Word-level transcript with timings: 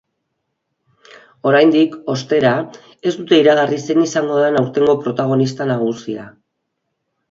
Oraindik, 1.49 1.93
ostera, 2.15 2.55
ez 3.11 3.15
dute 3.21 3.41
iragarri 3.45 3.81
zein 3.85 4.05
izango 4.09 4.43
den 4.49 4.61
aurtengo 4.67 5.01
protagonista 5.07 5.73
nagusia. 5.77 6.31